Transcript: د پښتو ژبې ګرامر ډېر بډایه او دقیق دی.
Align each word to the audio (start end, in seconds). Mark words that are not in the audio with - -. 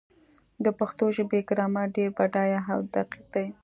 د 0.63 0.65
پښتو 0.79 1.05
ژبې 1.15 1.39
ګرامر 1.49 1.87
ډېر 1.95 2.09
بډایه 2.17 2.61
او 2.73 2.79
دقیق 2.95 3.25
دی. 3.33 3.47